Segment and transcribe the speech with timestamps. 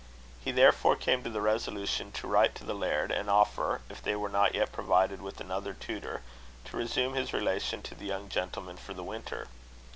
[0.43, 4.15] He therefore came to the resolution to write to the laird, and offer, if they
[4.15, 6.23] were not yet provided with another tutor,
[6.65, 9.47] to resume his relation to the young gentlemen for the winter.